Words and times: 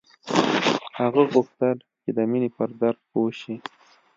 هغه 0.99 1.21
غوښتل 1.31 1.77
چې 2.01 2.09
د 2.17 2.19
مینې 2.31 2.49
پر 2.57 2.69
درد 2.81 2.99
پوه 3.11 3.31
شي 3.41 3.55